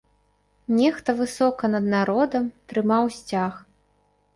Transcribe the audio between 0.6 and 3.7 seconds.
Нехта высока над народам трымаў сцяг.